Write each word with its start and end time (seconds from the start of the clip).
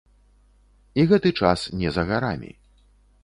І 1.03 1.05
гэты 1.11 1.29
час 1.43 1.67
не 1.81 1.89
за 1.97 2.05
гарамі. 2.13 2.51